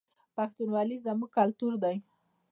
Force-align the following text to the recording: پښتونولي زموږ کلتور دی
پښتونولي 0.35 0.97
زموږ 1.05 1.29
کلتور 1.37 1.73
دی 1.83 1.97